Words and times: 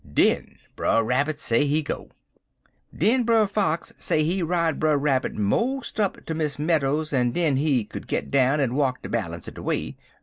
Den 0.11 0.57
Brer 0.75 1.03
Rabbit 1.03 1.39
say 1.39 1.65
he 1.65 1.83
go. 1.83 2.09
Den 2.91 3.21
Brer 3.23 3.45
Fox 3.45 3.93
say 3.99 4.23
he 4.23 4.41
ride 4.41 4.79
Brer 4.79 4.97
Rabbit 4.97 5.35
mos' 5.35 5.93
up 5.99 6.17
ter 6.25 6.33
Miss 6.33 6.57
Meadows's, 6.57 7.13
en 7.13 7.33
den 7.33 7.57
he 7.57 7.85
could 7.85 8.07
git 8.07 8.31
down 8.31 8.59
en 8.59 8.73
walk 8.73 9.03
de 9.03 9.09
balance 9.09 9.47
er 9.47 9.51
de 9.51 9.61
way. 9.61 9.95